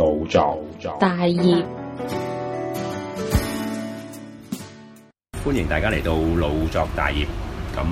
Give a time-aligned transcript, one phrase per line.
[0.00, 0.58] 腦作
[0.98, 1.62] 大業，
[5.44, 7.26] 歡迎大家嚟到老作大業。
[7.76, 7.84] 咁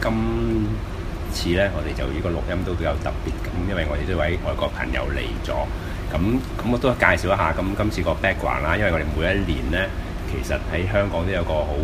[0.00, 0.68] 今
[1.32, 5.50] 次呢，我哋就呢個錄音都比較特別咁，因為我哋呢位外國朋友嚟咗。
[6.14, 6.20] 咁
[6.62, 8.76] 咁我都介紹一下咁今次個 background 啦。
[8.76, 9.78] 因為我哋每一年呢，
[10.30, 11.74] 其實喺香港都有個好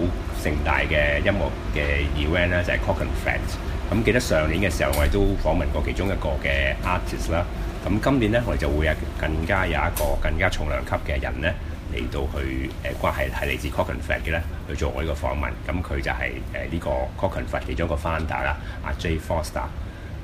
[0.40, 3.42] 盛大嘅音樂嘅 event 啦，就係 Clockenflap。
[3.90, 7.44] 咁記得上年嘅時候，我哋都訪問過其中一個嘅 artist 啦。
[7.84, 11.52] 咁今年呢，我哋就會有更加有一個更加重量級嘅人呢
[11.92, 15.50] 嚟到去誒，關係係嚟自 Cockenfat 嘅咧，去做我呢個訪問。
[15.68, 16.90] 咁佢就係誒呢個
[17.26, 19.66] Cockenfat 其中一個 founder 啦，阿 J Foster。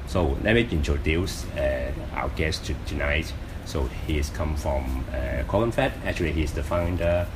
[0.08, 3.26] So let me introduce uh, our guest to tonight.
[3.66, 5.92] So he's come from uh, Clockenflap.
[6.04, 7.26] Actually, he's the founder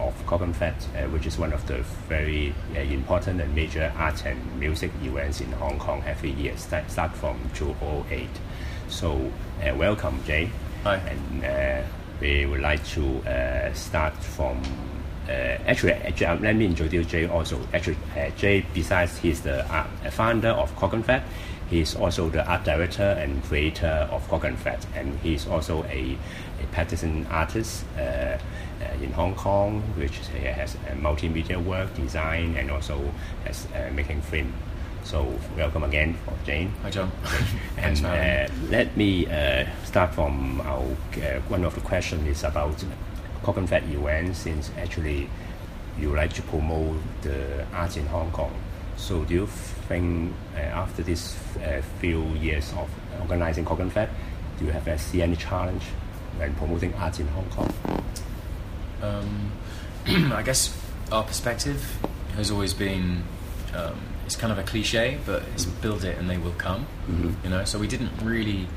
[0.00, 4.90] of Clockenflap, uh, which is one of the very important and major art and music
[5.04, 6.56] events in Hong Kong every year.
[6.56, 8.26] Start, start from 2008.
[8.88, 9.30] So
[9.62, 10.50] uh, welcome, Jay.
[10.84, 10.96] Hi.
[10.96, 11.86] And uh,
[12.20, 14.62] we would like to uh, start from.
[15.28, 17.60] Uh, actually, uh, let me introduce Jay also.
[17.74, 19.62] Actually, uh, Jay, besides he's the
[20.10, 21.22] founder of Clockenflap,
[21.68, 26.16] he's also the art director and creator of Clockenflap, and he's also a,
[26.62, 28.38] a practicing artist uh, uh,
[29.02, 32.98] in Hong Kong, which has multimedia work, design, and also
[33.44, 34.50] has uh, making film.
[35.08, 36.68] So welcome again for Jay.
[36.82, 37.10] Hi, John.
[37.24, 41.80] And Thanks for having uh, let me uh, start from our uh, one of the
[41.80, 42.84] questions is about
[43.42, 45.30] Clockenflap event since actually
[45.98, 48.52] you like to promote the arts in Hong Kong.
[48.98, 54.10] So do you think uh, after this uh, few years of organizing Clockenflap,
[54.58, 55.84] do you have uh, see any challenge
[56.36, 57.72] when promoting arts in Hong Kong?
[59.00, 59.52] Um,
[60.34, 60.78] I guess
[61.10, 61.96] our perspective
[62.36, 63.24] has always been
[63.74, 66.86] um, it's kind of a cliche, but it's build it and they will come.
[67.10, 67.34] Mhm.
[67.44, 68.68] You know, so we didn't really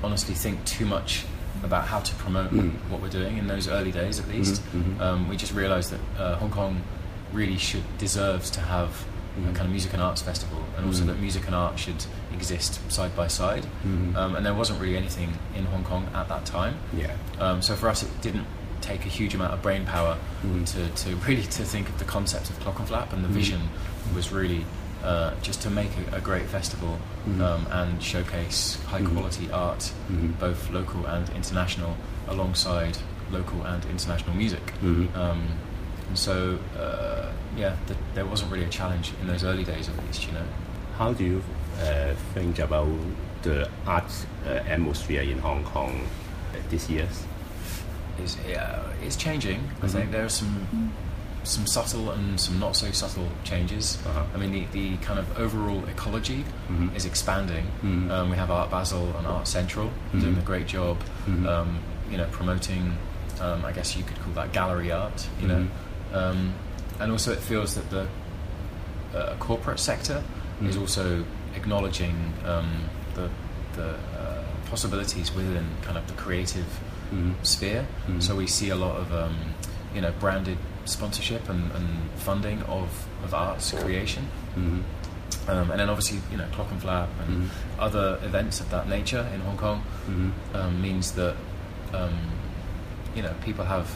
[0.00, 1.24] honestly think too much
[1.64, 2.70] about how to promote Mm.
[2.88, 4.62] what we're doing in those early days, at least.
[4.72, 5.00] mhm.
[5.00, 6.82] Um, we just realised that uh, Hong Kong
[7.32, 8.90] really should deserves to have
[9.36, 9.54] a Mhm.
[9.56, 11.06] kind of music and arts festival, and also Mhm.
[11.08, 13.66] that music and art should exist side by side.
[14.14, 16.74] Um, and there wasn't really anything in Hong Kong at that time.
[16.96, 17.10] Yeah.
[17.40, 18.46] Um, so for us, it didn't
[18.84, 20.64] take a huge amount of brain power Mhm.
[20.72, 23.40] to, to really to think of the concept of Clockenflap and the Mhm.
[23.40, 23.60] vision
[24.14, 24.64] was really
[25.04, 27.40] uh, just to make a, a great festival Mhm.
[27.46, 30.38] um, and showcase high quality art, Mhm.
[30.38, 31.92] both local and international,
[32.26, 32.96] alongside
[33.30, 34.72] local and international music.
[34.82, 35.42] Um,
[36.08, 39.96] and so, uh, yeah, th- there wasn't really a challenge in those early days, at
[40.06, 40.46] least, you know.
[40.98, 41.42] How do you
[41.82, 42.88] uh, think about
[43.42, 44.10] the art
[44.46, 45.92] uh, atmosphere in Hong Kong
[46.54, 47.08] uh, this year?
[48.20, 49.70] Is yeah, it's changing.
[49.82, 50.92] I think there are some
[51.44, 53.98] some subtle and some not so subtle changes.
[54.06, 54.24] Uh-huh.
[54.34, 56.96] I mean, the, the kind of overall ecology Mhm.
[56.96, 57.66] is expanding.
[57.82, 58.10] Mhm.
[58.10, 60.38] Um, we have Art Basel and Art Central doing Mhm.
[60.38, 61.02] a great job.
[61.26, 61.46] Mhm.
[61.46, 61.78] Um,
[62.10, 62.96] you know, promoting.
[63.40, 65.26] Um, I guess you could call that gallery art.
[65.40, 65.66] You know,
[66.12, 66.16] Mhm.
[66.16, 66.54] um,
[67.00, 68.06] and also it feels that the
[69.14, 70.22] uh, corporate sector
[70.62, 73.28] is also acknowledging um, the
[73.76, 76.64] the uh, possibilities within kind of the creative
[77.14, 77.34] Mhm.
[77.42, 77.86] sphere.
[78.08, 78.22] Mhm.
[78.22, 79.36] So we see a lot of um,
[79.94, 81.86] you know branded sponsorship and, and
[82.16, 82.88] funding of,
[83.24, 84.26] of arts creation.
[84.56, 84.82] Mhm.
[85.48, 87.48] Um, and then obviously, you know, Clockenflap and Mhm.
[87.78, 90.30] other events of that nature in Hong Kong Mhm.
[90.54, 91.36] um, means that
[91.92, 92.12] um,
[93.14, 93.86] you know people have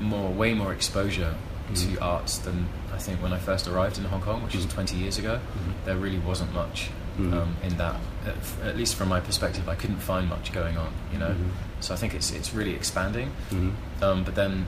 [0.00, 1.34] more, way more exposure
[1.74, 4.96] to arts than I think when I first arrived in Hong Kong, which was 20
[4.96, 5.38] years ago.
[5.84, 7.96] There really wasn't much um, in that.
[8.28, 10.92] At, at least from my perspective, I couldn't find much going on.
[11.12, 11.50] You know, Mhm.
[11.80, 13.30] so I think it's it's really expanding.
[13.50, 13.72] Mhm.
[14.02, 14.66] Um, but then,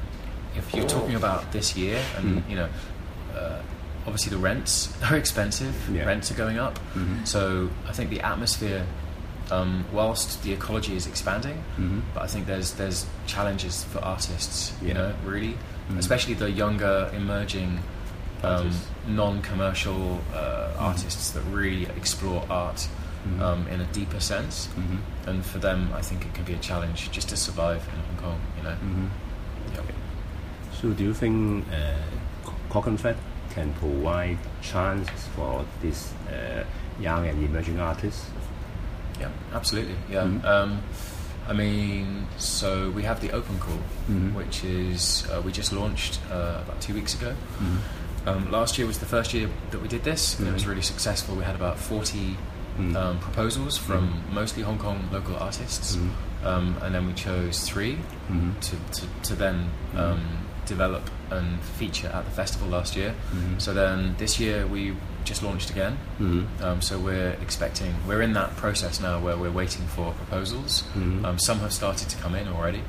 [0.57, 2.51] if you're talking about this year, and Mhm.
[2.51, 2.69] you know,
[3.37, 3.59] uh,
[4.07, 5.75] obviously the rents are expensive.
[5.93, 6.05] Yeah.
[6.07, 6.79] Rents are going up.
[6.97, 7.27] Mhm.
[7.27, 8.85] So I think the atmosphere,
[9.51, 12.03] um, whilst the ecology is expanding, Mhm.
[12.15, 14.73] but I think there's there's challenges for artists.
[14.83, 15.57] You know, really,
[15.91, 15.99] Mhm.
[15.99, 17.81] especially the younger emerging.
[18.43, 18.71] Um,
[19.07, 22.89] non-commercial uh, artists that really explore art
[23.25, 23.43] mm-hmm.
[23.43, 24.69] um, in a deeper sense.
[24.69, 25.29] Mm-hmm.
[25.29, 28.17] And for them, I think it can be a challenge just to survive in Hong
[28.17, 28.41] Kong.
[28.57, 28.71] You know.
[28.71, 29.79] Mm-hmm.
[29.79, 29.95] Okay.
[30.81, 32.81] So, do you think uh,
[33.51, 36.65] can provide chances for these uh,
[37.01, 38.27] young and emerging artists?
[39.21, 39.97] Yeah, absolutely.
[40.09, 40.23] Yeah.
[40.23, 40.47] Mm-hmm.
[40.47, 40.83] Um,
[41.49, 43.75] I mean, so we have the open call,
[44.09, 44.35] mm-hmm.
[44.35, 47.31] which is uh, we just launched uh, about two weeks ago.
[47.33, 48.29] Mm-hmm.
[48.29, 50.43] Um, last year was the first year that we did this, mm-hmm.
[50.43, 50.71] and it was mm-hmm.
[50.71, 51.35] really successful.
[51.35, 52.37] We had about 40
[52.81, 52.97] mm.
[52.97, 54.33] um, proposals from mm.
[54.33, 56.11] mostly Hong Kong local artists, mm.
[56.45, 58.59] um, and then we chose 3 mm-hmm.
[58.61, 60.21] to, to, to, then um,
[60.67, 63.15] develop and feature at the festival last year.
[63.59, 65.97] So then this year we just launched again.
[66.61, 70.85] Um, so we're expecting, we're in that process now where we're waiting for proposals.
[70.97, 72.83] Um, some have started to come in already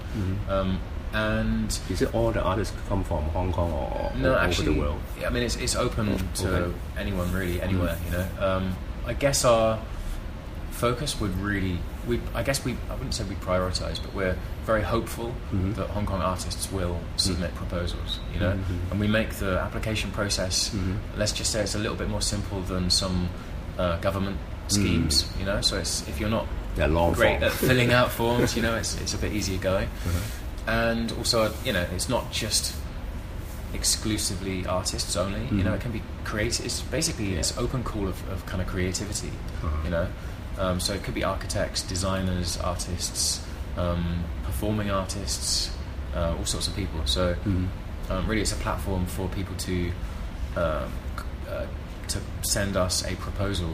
[0.49, 0.79] um,
[1.13, 4.75] and is it all the artists come from Hong Kong or, or no, actually, over
[4.75, 5.01] the world?
[5.19, 6.23] Yeah, I mean it's it's open oh, okay.
[6.35, 8.05] to anyone really anywhere, mm.
[8.05, 8.27] you know.
[8.39, 9.79] Um, I guess our
[10.71, 11.77] focus would really,
[12.07, 15.75] we, I guess we, I wouldn't say we prioritize, but we're very hopeful Mhm.
[15.75, 18.19] that Hong Kong artists will submit proposals.
[18.33, 18.91] You know, Mhm.
[18.91, 20.69] and we make the application process.
[20.69, 20.97] Mhm.
[21.17, 23.29] Let's just say it's a little bit more simple than some
[23.77, 24.37] uh, government
[24.67, 25.25] schemes.
[25.39, 26.45] You know, so it's if you're not
[26.77, 27.43] Yeah, long great form.
[27.43, 30.71] at filling out forms, you know, it's it's a bit easier going Uh-huh.
[30.71, 32.73] and also you know it's not just
[33.73, 35.75] exclusively artists only you know Mhm.
[35.75, 39.31] it can be creative it's basically it's open call of, of kind of creativity
[39.63, 39.69] Uh-huh.
[39.85, 40.07] you know
[40.59, 43.41] um, so it could be architects designers artists
[43.77, 45.71] um, performing artists
[46.15, 47.67] uh, all sorts of people so Mhm.
[48.09, 49.91] um, really it's a platform for people to
[50.57, 50.91] um,
[51.49, 51.65] uh,
[52.07, 53.73] to send us a proposal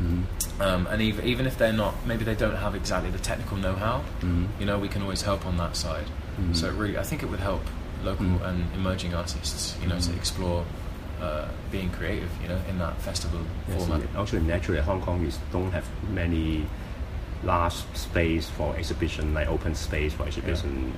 [0.00, 0.22] Mhm.
[0.60, 4.02] um, and even, even if they're not maybe they don't have exactly the technical know-how
[4.22, 4.46] Mhm.
[4.60, 6.06] you know, we can always help on that side.
[6.40, 6.54] Mhm.
[6.56, 7.64] So it really, I think it would help
[8.04, 8.44] local Mhm.
[8.48, 10.16] and emerging artists, you know, to Mhm.
[10.16, 10.64] explore
[11.20, 13.38] uh, being creative, you know, in that festival
[13.68, 14.00] Yes, format.
[14.12, 14.20] yeah.
[14.20, 16.66] Actually, naturally, Hong Kong is don't have many
[17.44, 20.92] large space for exhibition, like open space for exhibition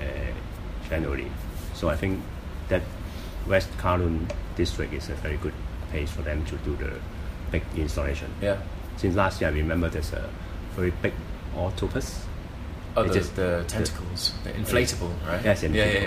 [0.00, 0.04] uh,
[0.88, 1.26] generally.
[1.74, 2.22] So I think
[2.68, 2.82] that
[3.48, 5.54] West Kowloon district is a very good
[5.90, 6.92] place for them to do the
[7.50, 8.30] big installation.
[8.40, 8.56] Yeah.
[8.98, 10.28] Since last year, I remember there's a
[10.76, 11.14] very big
[11.56, 12.24] octopus.
[12.96, 15.44] Oh, It the, is- the tentacles, the inflatable, right?
[15.44, 16.02] Yes, yeah, yeah, inflatable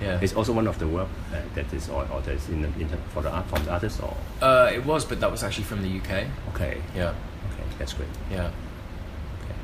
[0.00, 0.06] yeah.
[0.12, 0.18] yeah.
[0.22, 2.68] It's also one of the work uh, that is or, or that is in, the,
[2.80, 5.42] in the, for the art from the artists or Uh, it was, but that was
[5.42, 6.26] actually from the UK.
[6.54, 7.14] okay Yeah,
[7.52, 8.08] okay that's great.
[8.30, 8.46] yeah.
[9.42, 9.54] Okay.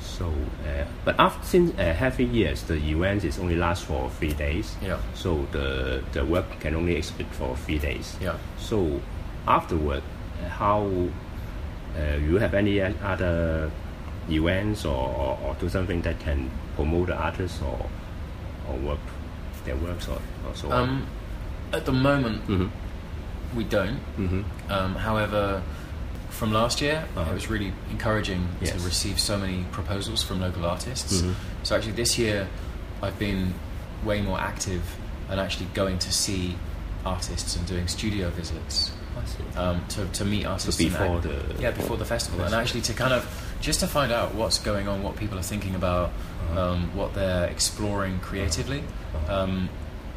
[0.00, 4.32] So, uh, but after since uh, heavy years, the event is only last for three
[4.34, 4.74] days.
[4.82, 4.98] Yeah.
[5.14, 8.16] So the the work can only exhibit for three days.
[8.20, 8.36] Yeah.
[8.58, 9.00] So
[9.46, 10.02] afterward,
[10.44, 10.82] uh, how
[11.96, 13.70] uh, you have any other
[14.28, 17.88] events or, or, or do something that can promote the artists or
[18.68, 19.00] or work
[19.64, 20.88] their works or, or so on.
[20.88, 21.06] Um,
[21.72, 22.70] at the moment, Mhm.
[23.54, 24.00] we don't.
[24.18, 24.44] Mhm.
[24.70, 25.62] Um, however,
[26.30, 27.30] from last year, Uh-huh.
[27.30, 28.72] it was really encouraging Yes.
[28.72, 31.20] to receive so many proposals from local artists.
[31.22, 31.34] Mhm.
[31.62, 32.48] So actually, this year,
[33.02, 33.54] I've been
[34.04, 34.82] way more active
[35.28, 36.56] and actually going to see
[37.04, 39.58] artists and doing studio visits I see.
[39.58, 42.80] um, to, to meet artists and before act- the- yeah before the festival and actually
[42.82, 43.24] to kind of
[43.62, 46.72] just to find out what's going on, what people are thinking about, Uh-huh.
[46.72, 48.80] um, what they're exploring creatively.
[49.14, 49.42] Uh-huh.
[49.44, 49.68] Um,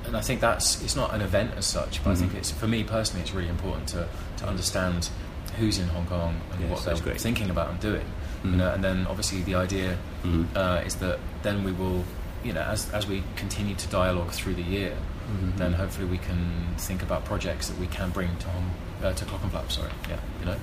[0.06, 2.38] and I think that's it's not an event as such, but I think Mhm.
[2.40, 4.08] it's for me personally, it's really important to,
[4.38, 5.10] to understand
[5.58, 7.22] who's in Hong Kong and Yes, what they're great.
[7.22, 8.06] thinking about and doing.
[8.44, 8.56] You Mhm.
[8.58, 10.46] know, and then obviously the idea Mhm.
[10.56, 12.04] uh, is that then we will,
[12.44, 14.94] you know, as as we continue to dialogue through the year,
[15.32, 15.58] Mhm.
[15.58, 18.72] then hopefully we can think about projects that we can bring to Hong,
[19.04, 19.72] uh, to Clockenflap.
[19.72, 20.56] Sorry, yeah, you know.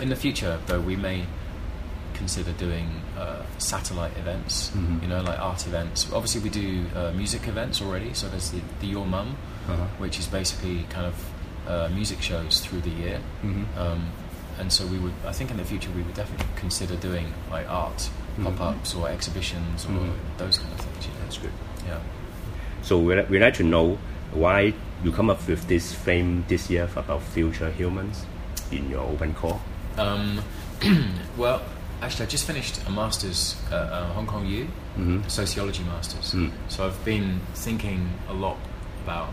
[0.00, 1.26] In the future, though, we may
[2.18, 2.88] consider doing
[3.18, 4.70] uh, satellite events.
[4.74, 5.02] Mhm.
[5.02, 6.06] You know, like art events.
[6.12, 8.12] Obviously, we do uh, music events already.
[8.14, 9.28] So there's the, the Your Mum,
[9.68, 9.84] Uh-huh.
[9.98, 11.14] which is basically kind of
[11.68, 13.18] uh, music shows through the year.
[13.44, 13.64] Mhm.
[13.76, 14.02] Um,
[14.58, 17.66] and so we would, I think, in the future, we would definitely consider doing like
[17.70, 18.44] art Mhm.
[18.44, 20.12] pop-ups or exhibitions or Mhm.
[20.38, 21.06] those kind of things.
[21.06, 21.20] You know?
[21.24, 21.52] That's good.
[21.86, 22.00] Yeah.
[22.82, 23.98] So we we like to know
[24.32, 24.72] why
[25.04, 28.24] you come up with this theme this year about future humans
[28.70, 29.60] in your open call.
[29.98, 30.40] Um,
[31.36, 31.60] well,
[32.02, 34.68] actually, I just finished a master's at uh, Hong Kong U,
[34.98, 35.30] Mhm.
[35.30, 36.32] sociology master's.
[36.32, 36.50] Mm.
[36.68, 38.56] So I've been thinking a lot
[39.04, 39.32] about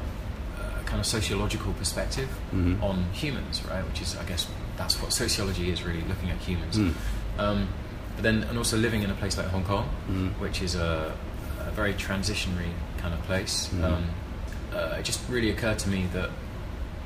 [0.59, 2.81] a kind of sociological perspective Mhm.
[2.81, 3.83] on humans, right?
[3.85, 6.77] Which is, I guess, that's what sociology is really looking at humans.
[6.77, 6.93] Mm.
[7.37, 7.67] Um,
[8.15, 10.31] but then, and also living in a place like Hong Kong, Mm.
[10.39, 11.13] which is a,
[11.67, 13.69] a very transitionary kind of place.
[13.73, 13.83] Mhm.
[13.83, 14.03] Um,
[14.73, 16.29] uh, it just really occurred to me that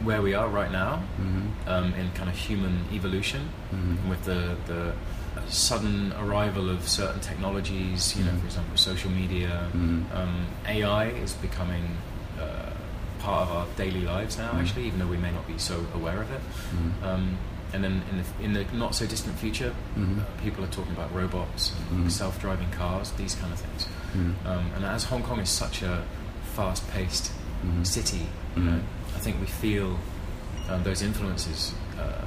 [0.03, 1.67] where we are right now, Mhm.
[1.67, 4.09] um, in kind of human evolution, Mhm.
[4.09, 4.93] with the the
[5.49, 8.39] sudden arrival of certain technologies, you know, Mhm.
[8.39, 10.05] for example, social media, Mhm.
[10.15, 11.97] um, AI is becoming
[12.39, 12.71] uh,
[13.19, 14.51] part of our daily lives now.
[14.51, 14.59] Mhm.
[14.61, 16.41] Actually, even though we may not be so aware of it.
[16.73, 17.03] Mhm.
[17.07, 17.37] Um,
[17.73, 20.19] and then in the, in the not so distant future, Mhm.
[20.19, 22.11] uh, people are talking about robots, and Mhm.
[22.11, 23.87] self-driving cars, these kind of things.
[24.15, 24.33] Mhm.
[24.47, 26.01] Um, and as Hong Kong is such a
[26.55, 27.31] fast-paced
[27.65, 27.85] Mhm.
[27.85, 28.65] city, you Mhm.
[28.65, 28.79] know,
[29.15, 29.97] I think we feel
[30.69, 32.25] um, those influences uh,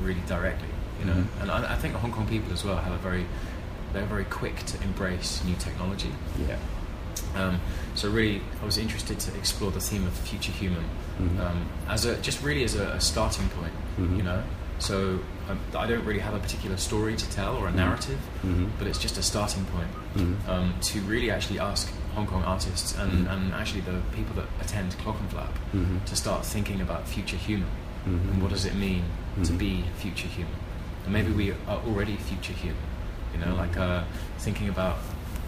[0.00, 0.68] really directly.
[1.00, 1.42] You know, Mhm.
[1.42, 3.26] and I, I think Hong Kong people as well have a very
[3.92, 6.10] they're very quick to embrace new technology.
[6.48, 6.56] Yeah.
[7.36, 7.60] Um,
[7.94, 10.84] so really, I was interested to explore the theme of future human
[11.20, 11.38] Mhm.
[11.40, 13.72] um, as a just really as a, a starting point.
[13.98, 14.16] Mhm.
[14.16, 14.42] You know,
[14.80, 17.76] so um, I don't really have a particular story to tell or a Mhm.
[17.76, 18.70] narrative, Mhm.
[18.78, 20.48] but it's just a starting point Mhm.
[20.48, 24.96] um, to really actually ask Hong Kong artists and, and actually the people that attend
[24.98, 25.52] Clockenflap
[26.06, 27.68] to start thinking about future human
[28.06, 29.04] and what does it mean
[29.44, 30.54] to be future human.
[31.04, 32.76] And maybe we are already future human,
[33.32, 33.58] you know, Mhm.
[33.58, 34.02] like uh,
[34.38, 34.96] thinking about,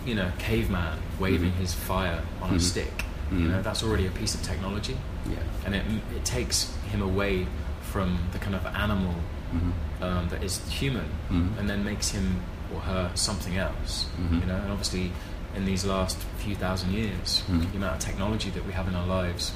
[0.04, 1.56] you know, caveman waving Mhm.
[1.60, 2.56] his fire on Mhm.
[2.56, 3.04] a stick.
[3.32, 3.48] You Mhm.
[3.50, 4.96] know, that's already a piece of technology,
[5.28, 5.38] Yeah.
[5.64, 5.84] and it,
[6.14, 7.46] it takes him away
[7.82, 9.14] from the kind of animal
[9.52, 9.72] Mhm.
[10.02, 11.58] um, that is human, Mhm.
[11.58, 12.36] and then makes him
[12.72, 14.06] or her something else.
[14.30, 15.10] You know, and obviously,
[15.56, 19.06] in these last few thousand years, the amount of technology that we have in our
[19.06, 19.52] lives,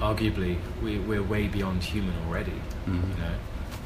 [0.00, 2.60] arguably, we, we're way beyond human already.
[2.86, 3.34] You know,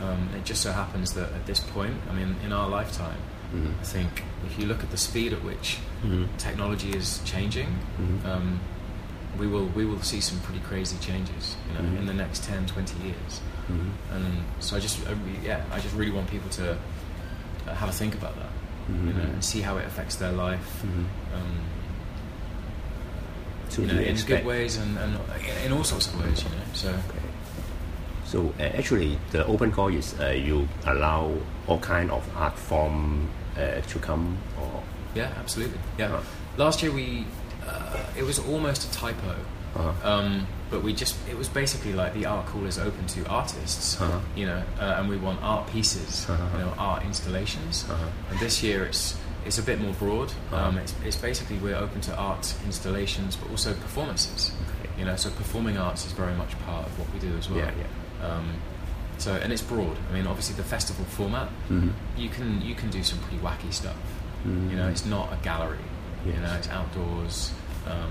[0.01, 3.19] um, it just so happens that at this point, I mean, in our lifetime,
[3.55, 3.73] Mhm.
[3.81, 6.29] I think if you look at the speed at which Mhm.
[6.37, 8.25] technology is changing, Mhm.
[8.27, 8.61] um,
[9.39, 11.57] we will we will see some pretty crazy changes.
[11.69, 11.99] You know, Mhm.
[12.01, 13.41] in the next 10, 20 years.
[13.71, 13.91] Mhm.
[14.15, 14.25] And
[14.61, 15.15] so I just, I
[15.45, 16.77] yeah, I just really want people to
[17.67, 18.51] uh, have a think about that,
[18.89, 19.35] you know, Mhm.
[19.35, 21.07] and see how it affects their life, um,
[23.69, 25.19] So you know, in expect- good ways and, and
[25.65, 26.65] in all sorts of ways, you know.
[26.73, 26.95] So.
[28.29, 31.33] So uh, actually, the open call is uh, you allow
[31.67, 34.83] all kind of art form uh, to come, or
[35.15, 36.13] yeah, absolutely, yeah.
[36.15, 36.23] Uh.
[36.59, 37.25] Last year we,
[37.67, 39.35] uh, it was almost a typo.
[39.77, 40.11] Uh-huh.
[40.13, 43.99] Um, but we just, it was basically like the art call is open to artists,
[44.01, 44.19] Uh-huh.
[44.37, 46.59] you know, uh, and we want art pieces, Uh-huh.
[46.59, 47.85] you know, art installations.
[47.89, 48.07] Uh-huh.
[48.31, 49.17] And this year it's,
[49.47, 50.29] it's a bit more broad.
[50.53, 50.57] Uh-huh.
[50.69, 54.53] Um, it's, it's basically we're open to art installations, but also performances.
[54.81, 54.91] Okay.
[54.99, 57.59] You know, so performing arts is very much part of what we do as well.
[57.61, 57.87] Yeah, yeah.
[58.23, 58.55] Um,
[59.19, 59.97] so and it's broad.
[60.11, 61.93] I mean, obviously the festival format, Mhm.
[62.17, 63.97] you can you can do some pretty wacky stuff.
[64.47, 64.71] Mhm.
[64.71, 65.79] You know, it's not a gallery.
[66.27, 67.53] You know, it's outdoors.
[67.87, 68.11] Um,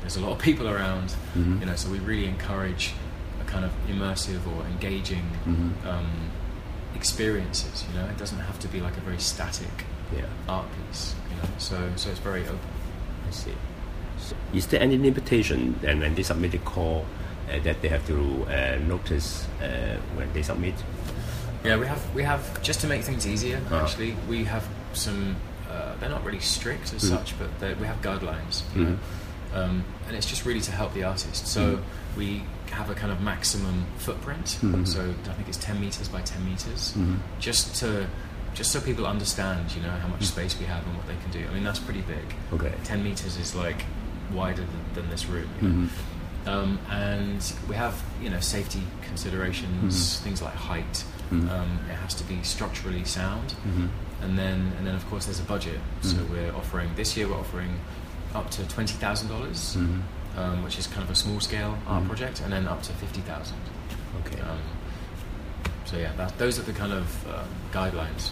[0.00, 1.14] there's a lot of people around.
[1.36, 1.60] Mhm.
[1.60, 2.92] You know, so we really encourage
[3.40, 5.86] a kind of immersive or engaging Mhm.
[5.86, 6.06] um,
[6.94, 7.84] experiences.
[7.88, 9.84] You know, it doesn't have to be like a very static
[10.16, 10.22] yeah.
[10.48, 11.14] art piece.
[11.30, 12.58] You know, so so it's very open.
[13.28, 13.52] I see.
[14.18, 17.04] So is there any limitation and when they submit a call
[17.62, 20.74] that they have to uh, notice uh, when they submit?
[21.64, 23.56] Yeah, we have we have just to make things easier.
[23.58, 23.76] Uh-huh.
[23.82, 25.36] Actually, we have some.
[25.70, 27.08] Uh, they're not really strict as Mhm.
[27.16, 28.62] such, but we have guidelines.
[28.74, 28.98] You know?
[29.54, 31.46] um, and it's just really to help the artist.
[31.46, 31.82] So Mhm.
[32.16, 34.58] we have a kind of maximum footprint.
[34.62, 34.86] Mhm.
[34.86, 35.00] So
[35.30, 37.18] I think it's ten meters by ten meters, Mhm.
[37.40, 38.06] just to
[38.54, 41.30] just so people understand, you know, how much space we have and what they can
[41.30, 41.46] do.
[41.50, 42.24] I mean, that's pretty big.
[42.54, 42.72] Okay.
[42.84, 43.84] Ten meters is like
[44.32, 45.48] wider than, than this room.
[45.60, 45.74] You know?
[45.74, 45.88] Mhm.
[46.46, 50.22] Um, and we have, you know, safety considerations, Mhm.
[50.22, 51.04] things like height.
[51.32, 51.50] Mhm.
[51.50, 53.88] Um, it has to be structurally sound, Mhm.
[54.22, 55.80] and then and then of course there's a budget.
[56.02, 56.30] So Mhm.
[56.30, 57.80] we're offering this year we're offering
[58.32, 60.02] up to twenty thousand dollars, Mhm.
[60.38, 62.06] um, which is kind of a small scale art Mhm.
[62.06, 63.58] project, and then up to fifty thousand.
[64.24, 64.40] Okay.
[64.40, 64.58] Um,
[65.84, 68.30] so yeah, that, those are the kind of um, guidelines.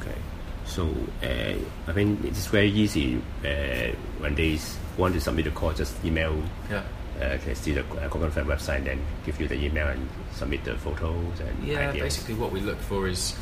[0.00, 0.18] Okay.
[0.66, 0.94] So
[1.24, 4.58] uh, I mean it's very easy uh, when they
[4.98, 6.36] want to submit a call, just email.
[6.70, 6.82] Yeah.
[7.20, 10.64] Uh, can see the uh, Clockenflap website, and then give you the email and submit
[10.64, 12.02] the photos and Yeah, ideas.
[12.16, 13.34] basically what we look for is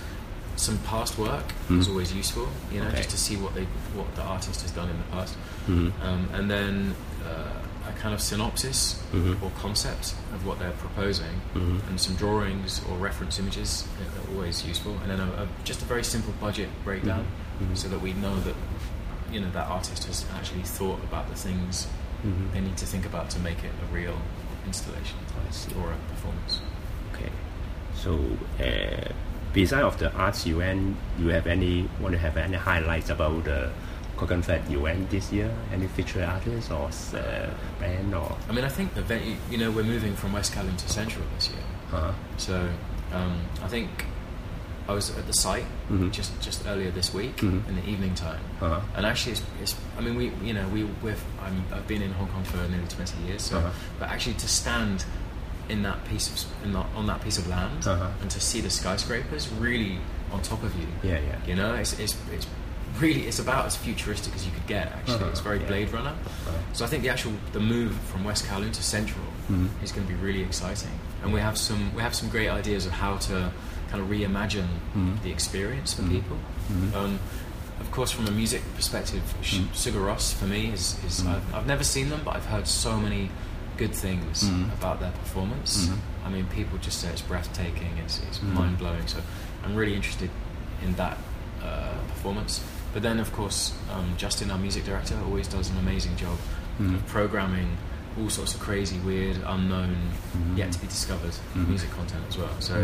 [0.57, 1.91] some past work is Mhm.
[1.91, 2.97] always useful, you know, Okay.
[2.97, 5.37] just to see what they what the artist has done in the past,
[5.69, 5.93] Mhm.
[6.03, 6.95] um, and then
[7.25, 9.41] uh, a kind of synopsis Mhm.
[9.43, 11.81] or concept of what they're proposing, Mhm.
[11.89, 15.85] and some drawings or reference images are always useful, and then a, a, just a
[15.85, 17.27] very simple budget breakdown,
[17.61, 17.69] Mhm.
[17.71, 17.77] Mhm.
[17.79, 18.55] so that we know that
[19.31, 21.87] you know that artist has actually thought about the things
[22.25, 22.53] Mhm.
[22.53, 24.17] they need to think about to make it a real
[24.67, 25.19] installation
[25.81, 26.61] or a performance.
[27.15, 27.31] Okay.
[27.95, 28.19] So,
[28.61, 29.13] uh,
[29.53, 33.71] beside of the arts event, you have any want to have any highlights about the
[34.19, 35.51] Clockenflap event this year?
[35.73, 38.37] Any featured artists or uh, band or?
[38.49, 41.25] I mean, I think the venue, you know, we're moving from West Kowloon to Central
[41.37, 41.63] this year.
[41.93, 42.13] Uh-huh.
[42.37, 42.69] So
[43.13, 43.89] um, I think
[44.89, 46.11] I was at the site Mhm.
[46.11, 47.69] just just earlier this week Mhm.
[47.69, 48.81] in the evening time, Uh-huh.
[48.97, 52.13] and actually, it's, it's I mean, we you know we we've I'm, I've been in
[52.13, 53.71] Hong Kong for nearly twenty years, so Uh-huh.
[54.01, 55.05] but actually to stand
[55.69, 58.07] in that piece of in that, on that piece of land Uh-huh.
[58.23, 59.99] and to see the skyscrapers really
[60.33, 61.37] on top of you, Yeah, yeah.
[61.47, 62.47] you know, it's it's it's
[62.99, 64.87] really it's about as futuristic as you could get.
[64.93, 65.27] Actually, Uh-huh.
[65.33, 65.67] it's very Yeah.
[65.69, 66.15] Blade Runner.
[66.25, 66.53] Uh-huh.
[66.73, 69.69] So I think the actual the move from West Kowloon to Central Mhm.
[69.83, 70.93] is going to be really exciting,
[71.23, 73.51] and we have some we have some great ideas of how to
[73.91, 75.23] kind of reimagine Mhm.
[75.23, 76.11] the experience for Mhm.
[76.11, 76.37] people.
[76.73, 76.95] Mhm.
[76.95, 77.19] Um,
[77.81, 79.69] of course, from a music perspective, Sh- Mhm.
[79.75, 81.29] Sigur Rós for me is, is Mhm.
[81.35, 83.31] I've, I've never seen them, but I've heard so many
[83.77, 84.43] good things
[84.79, 85.89] about their performance.
[86.27, 89.07] I mean, people just say it's breathtaking, it's, it's mind blowing.
[89.07, 89.19] So
[89.65, 90.31] I'm really interested
[90.85, 91.17] in that
[91.63, 92.61] uh, performance.
[92.93, 96.39] But then, of course, um, Justin, our music director, always does an amazing job
[96.81, 96.95] Mhm.
[96.97, 97.77] of programming
[98.19, 99.97] all sorts of crazy, weird, unknown,
[100.37, 100.57] Mhm.
[100.59, 101.69] yet to be discovered Mhm.
[101.69, 102.51] music content as well.
[102.59, 102.75] So.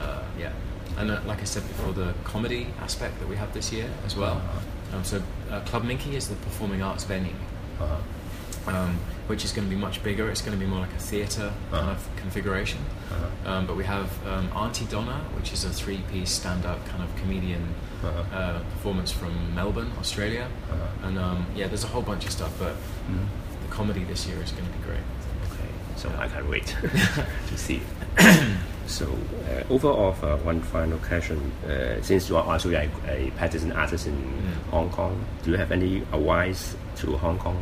[0.00, 0.52] Uh, yeah.
[0.98, 4.16] And uh, like I said before, the comedy aspect that we have this year as
[4.16, 4.96] well Uh-huh.
[4.96, 7.34] Um, so uh, Club Minky is the performing arts venue,
[7.80, 8.70] Uh-huh.
[8.76, 10.28] um, which is going to be much bigger.
[10.30, 11.90] It's going to be more like a theatre kind Uh-huh.
[11.92, 12.80] of configuration.
[13.12, 13.50] Uh-huh.
[13.50, 17.62] Um, but we have um, Aunty Donna, which is a three-piece stand-up kind of comedian
[18.02, 18.36] Uh-huh.
[18.38, 20.46] uh, performance from Melbourne, Australia.
[20.72, 21.06] Uh-huh.
[21.06, 22.74] And um, yeah, there's a whole bunch of stuff, but
[23.08, 23.26] Mhm.
[23.62, 25.04] the comedy this year is going to be great.
[25.46, 26.66] Okay, so I can't wait
[27.50, 27.80] to see.
[28.90, 29.06] so
[29.48, 34.06] uh, overall, uh, one final question: uh, Since you are also a, a practicing artist
[34.06, 34.70] in Mm.
[34.70, 37.58] Hong Kong, do you have any advice to Hong Kong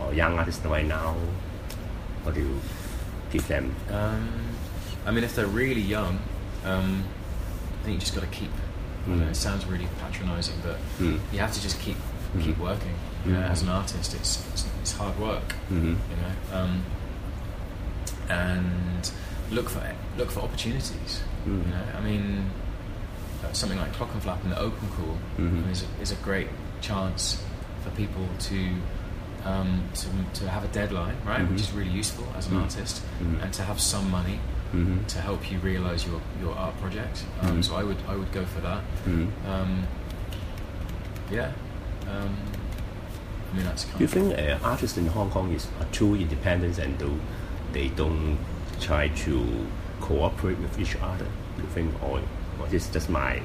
[0.00, 1.14] or young artists right now?
[2.22, 2.60] What do you
[3.30, 3.74] give them?
[3.90, 4.28] Um,
[5.06, 6.18] I mean, if they're really young,
[6.64, 7.04] um,
[7.80, 8.50] I think you just got to keep.
[9.06, 9.30] I know, Mm.
[9.30, 11.20] it sounds really patronising, but Mm.
[11.32, 11.96] you have to just keep
[12.36, 12.42] Mm.
[12.44, 12.94] keep working.
[13.26, 13.50] You know, Mm.
[13.50, 15.54] as an artist, it's it's, it's hard work.
[15.70, 15.96] Mhm.
[16.10, 16.82] You know, um,
[18.28, 19.10] and
[19.50, 19.80] look for
[20.18, 21.22] look for opportunities.
[21.46, 21.64] Mm.
[21.66, 22.50] You know, I mean,
[23.44, 25.70] uh, something like Clockenflap in the open call Mhm.
[25.70, 26.48] is, a, is a great
[26.80, 27.42] chance
[27.82, 28.74] for people to,
[29.44, 30.06] um, to
[30.40, 31.40] to have a deadline, right?
[31.42, 31.50] Mhm.
[31.52, 32.62] Which is really useful as an Mm.
[32.62, 33.42] artist, Mhm.
[33.42, 34.38] and to have some money
[34.72, 35.06] Mhm.
[35.08, 37.24] to help you realize your, your art project.
[37.42, 37.62] Um.
[37.62, 38.82] So I would I would go for that.
[39.46, 39.86] Um,
[41.30, 41.50] yeah.
[42.10, 42.36] Um,
[43.52, 46.14] I mean that's kind Do you think uh, artists in Hong Kong is are too
[46.16, 47.18] independent and do,
[47.72, 48.38] they don't
[48.80, 49.66] try to
[50.08, 51.26] cooperate with each other?
[51.58, 52.20] You think, or,
[52.60, 53.42] or this is just my Yeah,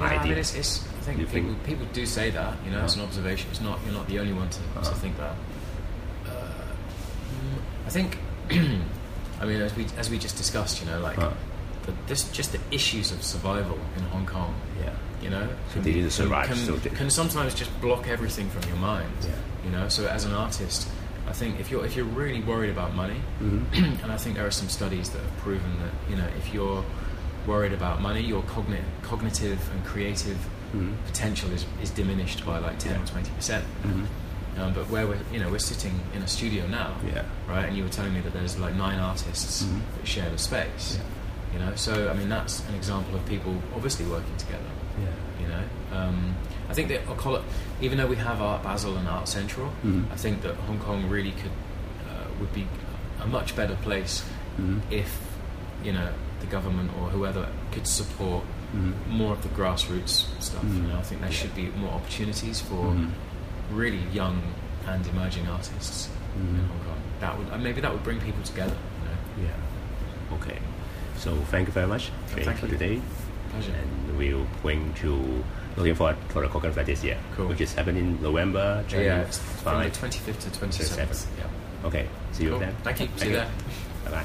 [0.00, 0.30] I idea?
[0.30, 2.54] mean, it's, it's, I think people, think- people do say that.
[2.64, 3.08] You know, it's an Uh-huh.
[3.08, 3.46] observation.
[3.50, 4.90] It's not you're not the only one to, Uh-huh.
[4.90, 5.34] to think that.
[6.26, 8.18] Uh, I think.
[9.40, 11.32] I mean, as we as we just discussed, you know, like Uh-huh.
[11.86, 14.54] the, this just the issues of survival in Hong Kong.
[14.80, 14.92] Yeah.
[15.22, 19.10] You know, So to survive, Can, so can sometimes just block everything from your mind.
[19.22, 19.30] Yeah.
[19.64, 20.88] You know, so as an artist,
[21.28, 24.02] I think if you're if you're really worried about money, Mhm.
[24.02, 26.82] and I think there are some studies that have proven that you know if you're
[27.46, 30.38] worried about money, your cogni- cognitive and creative
[30.74, 30.94] Mhm.
[31.06, 33.64] potential is, is diminished by like ten or twenty percent.
[33.84, 34.06] Mhm.
[34.60, 37.22] Um, but where we're you know we're sitting in a studio now, Yeah.
[37.46, 37.66] right?
[37.68, 39.80] And you were telling me that there's like nine artists Mhm.
[39.96, 40.96] that share the space.
[40.98, 41.04] Yeah.
[41.52, 44.70] You know, so I mean that's an example of people obviously working together.
[45.04, 45.16] Yeah.
[45.42, 45.64] You know,
[45.98, 46.34] um,
[46.68, 47.42] I think that I'll call it,
[47.80, 50.10] even though we have Art Basel and Art Central, Mhm.
[50.12, 51.50] I think that Hong Kong really could
[52.08, 52.66] uh, would be
[53.22, 54.24] a much better place
[54.58, 54.80] Mhm.
[54.90, 55.18] if
[55.84, 56.08] you know
[56.40, 58.92] the government or whoever could support Mhm.
[59.08, 60.62] more of the grassroots stuff.
[60.64, 60.88] You Mhm.
[60.88, 63.10] know, I think there should be more opportunities for Mhm.
[63.72, 64.40] really young
[64.86, 66.68] and emerging artists in Mhm.
[66.68, 67.00] Hong Kong.
[67.20, 68.76] That would uh, maybe that would bring people together.
[69.36, 70.36] You know, Yeah.
[70.36, 70.58] Okay.
[71.16, 72.72] So thank you very much Jay, thank for you.
[72.72, 73.00] today.
[73.50, 73.72] pleasure.
[73.72, 75.42] And we'll going to
[75.78, 77.48] looking forward for the Clockenflap this year, Cool.
[77.48, 81.10] which is happening in November yeah, it's from the twenty fifth to twenty seventh.
[81.10, 81.26] 27th.
[81.38, 81.86] Yeah.
[81.86, 82.06] Okay.
[82.32, 82.58] See you Cool.
[82.60, 82.74] then.
[82.82, 83.08] Thank you.
[83.16, 83.50] See you there.
[84.04, 84.24] Bye bye.